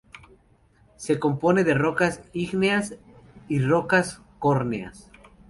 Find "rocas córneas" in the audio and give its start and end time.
3.59-5.11